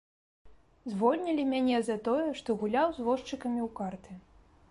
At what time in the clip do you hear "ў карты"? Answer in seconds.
3.67-4.13